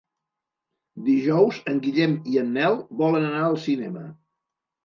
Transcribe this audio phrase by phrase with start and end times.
[1.09, 4.09] Dijous en Guillem i en Nel volen anar al cinema.